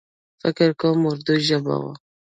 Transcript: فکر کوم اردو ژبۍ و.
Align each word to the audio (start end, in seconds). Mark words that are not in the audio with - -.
فکر 0.41 0.69
کوم 0.79 0.99
اردو 1.09 1.33
ژبۍ 1.47 1.77
و. 1.81 1.85